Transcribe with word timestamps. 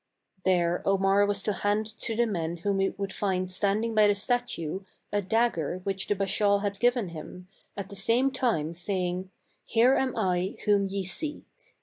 There 0.45 0.81
Omar 0.83 1.27
was 1.27 1.43
to 1.43 1.53
hand 1.53 1.85
to 1.99 2.15
the 2.15 2.25
men 2.25 2.57
whom 2.57 2.79
he 2.79 2.89
would 2.89 3.13
find 3.13 3.51
standing 3.51 3.93
by 3.93 4.07
the 4.07 4.15
statue 4.15 4.79
a 5.11 5.21
dagger 5.21 5.79
which 5.83 6.07
the 6.07 6.15
Bashaw 6.15 6.57
had 6.63 6.79
given 6.79 7.09
him, 7.09 7.47
at 7.77 7.89
the 7.89 7.95
same 7.95 8.31
time 8.31 8.73
saying," 8.73 9.29
Here 9.63 9.93
am 9.95 10.17
I 10.17 10.55
ye 10.65 11.03
seek." 11.05 11.43